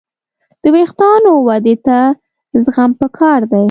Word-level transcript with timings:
د 0.61 0.63
وېښتیانو 0.73 1.31
ودې 1.47 1.75
ته 1.85 1.97
زغم 2.63 2.91
پکار 3.01 3.41
دی. 3.51 3.59